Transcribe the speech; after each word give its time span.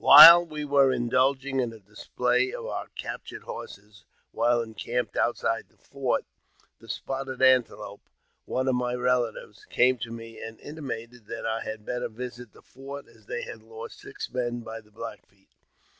WHILE 0.03 0.47
we 0.47 0.65
were 0.65 0.91
indulging 0.91 1.59
in 1.59 1.71
a 1.71 1.77
display 1.79 2.51
of 2.51 2.65
our 2.65 2.87
captured 2.97 3.43
horses 3.43 4.03
while 4.31 4.59
encamped 4.63 5.15
outside 5.15 5.69
the 5.69 5.77
fort, 5.77 6.25
the 6.79 6.89
Spotted 6.89 7.39
Antelope, 7.39 8.01
one 8.45 8.67
of 8.67 8.73
my 8.73 8.95
relatives, 8.95 9.63
came 9.65 9.99
to 9.99 10.09
me, 10.09 10.41
and 10.41 10.59
intimated 10.59 11.27
that 11.27 11.45
i 11.45 11.57
1 11.57 11.63
had 11.65 11.85
better 11.85 12.09
visit 12.09 12.51
the 12.51 12.63
fort, 12.63 13.05
as 13.07 13.27
they 13.27 13.43
had 13.43 13.61
lost 13.61 13.99
six 13.99 14.27
men 14.33 14.61
by 14.61 14.81
the; 14.81 14.89
Black 14.91 15.23
Feet. 15.27 15.49